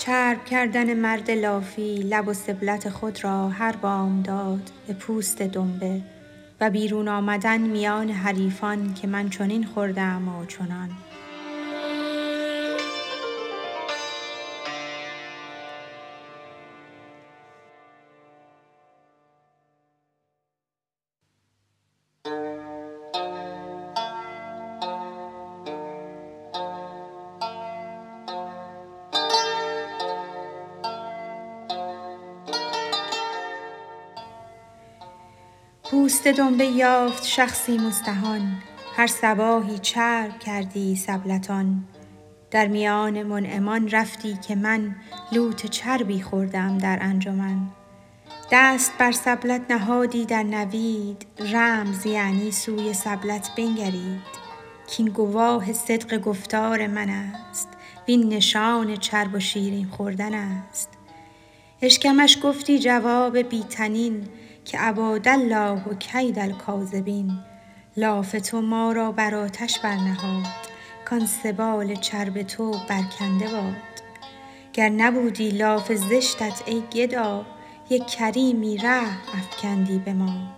[0.00, 6.00] چرب کردن مرد لافی لب و سبلت خود را هر بامداد به پوست دنبه
[6.60, 10.90] و بیرون آمدن میان حریفان که من چنین خورده ام و چنان.
[35.90, 38.62] پوست دنبه یافت شخصی مستهان.
[38.96, 41.84] هر صباحی چرب کردی سبلتان.
[42.50, 44.96] در میان منعمان رفتی که من
[45.32, 47.70] لوت چربی خورده ام در انجمن.
[48.52, 54.20] دست بر سبلت نهادی در نوید رمز یعنی سوی سبلت بنگرید.
[54.96, 57.68] کاین گواه صدق گفتار من است
[58.08, 60.88] وین نشان چرب و شیرین خوردن است.
[61.82, 63.42] اشکمش گفتی جواب
[64.64, 67.38] بی طنین که ابادالله کید الکاذبین.
[67.96, 70.46] لاف تو ما را بر آتش برنهاد
[71.04, 74.02] کان سبال چرب تو برکنده باد.
[74.72, 77.46] گر نبودی لاف زشتت ای گدا
[77.90, 80.56] یک کریمی رحم افکندی به ما.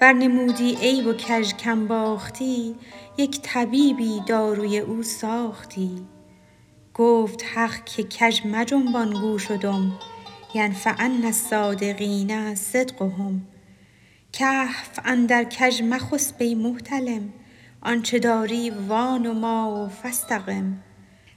[0.00, 2.74] ور نمودی عیب و کژ کم باختی
[3.16, 6.06] یک طبیبی داروی او ساختی.
[6.94, 9.92] گفت حق که کژ مجنبان گوش و دم
[10.54, 13.42] ینفعن الصادقین صدقهم.
[14.32, 17.32] کهف اندر کژ مخسب ای محتلم.
[17.82, 20.82] آنچ داری وانما و فاستقم.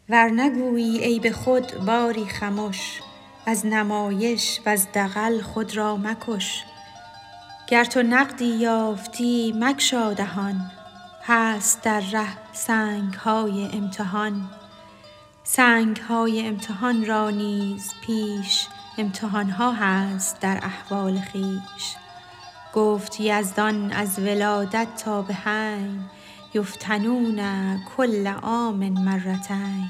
[0.09, 3.01] ور نگویی عیب خود باری خمش.
[3.47, 6.63] وز نمایش وز دغل خود را مکش.
[7.67, 10.71] گر تو نقدی یافتی مگشا دهان.
[11.23, 14.49] هست در ره سنگ های امتحان.
[15.43, 18.67] سنگ های امتحان را نیز پیش
[18.99, 21.95] امتحان ها هست در احوال خویش
[22.73, 25.99] گفت یزدان از ولادت تا به حین
[26.53, 27.39] یفتنون
[27.97, 29.89] کل عام مرتین.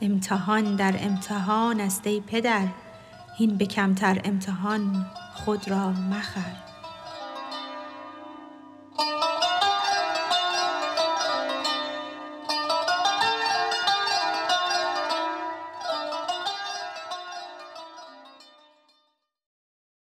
[0.00, 2.66] امتحان در امتحان است ای پدر
[3.36, 6.67] هین به کمتر امتحان خود را مخر.